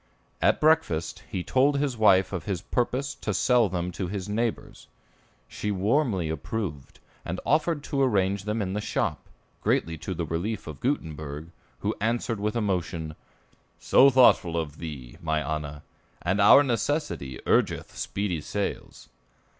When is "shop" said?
8.81-9.19